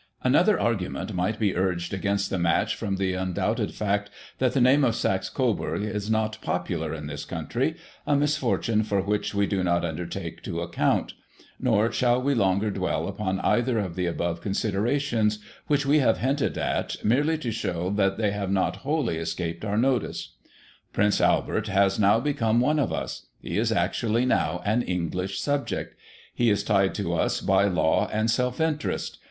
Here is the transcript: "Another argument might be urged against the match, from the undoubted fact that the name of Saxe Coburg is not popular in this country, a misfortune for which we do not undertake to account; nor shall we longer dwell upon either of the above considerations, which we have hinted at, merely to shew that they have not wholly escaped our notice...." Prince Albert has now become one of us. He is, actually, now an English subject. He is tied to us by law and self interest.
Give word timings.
"Another 0.23 0.59
argument 0.59 1.13
might 1.13 1.37
be 1.37 1.55
urged 1.55 1.93
against 1.93 2.31
the 2.31 2.39
match, 2.39 2.73
from 2.75 2.95
the 2.95 3.13
undoubted 3.13 3.71
fact 3.71 4.09
that 4.39 4.53
the 4.53 4.59
name 4.59 4.83
of 4.83 4.95
Saxe 4.95 5.29
Coburg 5.29 5.83
is 5.83 6.09
not 6.09 6.39
popular 6.41 6.91
in 6.91 7.05
this 7.05 7.23
country, 7.23 7.75
a 8.07 8.15
misfortune 8.15 8.81
for 8.81 8.99
which 8.99 9.35
we 9.35 9.45
do 9.45 9.63
not 9.63 9.85
undertake 9.85 10.41
to 10.41 10.61
account; 10.61 11.13
nor 11.59 11.91
shall 11.91 12.19
we 12.19 12.33
longer 12.33 12.71
dwell 12.71 13.07
upon 13.07 13.39
either 13.41 13.77
of 13.77 13.93
the 13.95 14.07
above 14.07 14.41
considerations, 14.41 15.37
which 15.67 15.85
we 15.85 15.99
have 15.99 16.17
hinted 16.17 16.57
at, 16.57 16.95
merely 17.05 17.37
to 17.37 17.51
shew 17.51 17.93
that 17.95 18.17
they 18.17 18.31
have 18.31 18.49
not 18.49 18.77
wholly 18.77 19.17
escaped 19.17 19.63
our 19.63 19.77
notice...." 19.77 20.33
Prince 20.93 21.21
Albert 21.21 21.67
has 21.67 21.99
now 21.99 22.19
become 22.19 22.59
one 22.59 22.79
of 22.79 22.91
us. 22.91 23.27
He 23.39 23.55
is, 23.55 23.71
actually, 23.71 24.25
now 24.25 24.63
an 24.65 24.81
English 24.81 25.39
subject. 25.39 25.93
He 26.33 26.49
is 26.49 26.63
tied 26.63 26.95
to 26.95 27.13
us 27.13 27.39
by 27.39 27.65
law 27.65 28.09
and 28.11 28.31
self 28.31 28.59
interest. 28.59 29.19